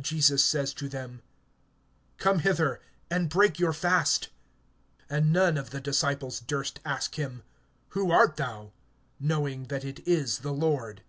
(12)Jesus 0.00 0.40
says 0.40 0.74
to 0.74 0.88
them: 0.88 1.22
Come 2.18 2.40
hither, 2.40 2.80
and 3.08 3.28
break 3.28 3.60
your 3.60 3.72
fast. 3.72 4.28
And 5.08 5.32
none 5.32 5.56
of 5.56 5.70
the 5.70 5.80
disciples 5.80 6.40
durst 6.40 6.80
ask 6.84 7.14
him, 7.14 7.44
Who 7.90 8.10
art 8.10 8.34
thou? 8.34 8.72
knowing 9.20 9.66
that 9.66 9.84
it 9.84 10.00
is 10.08 10.38
the 10.40 10.52
Lord. 10.52 11.02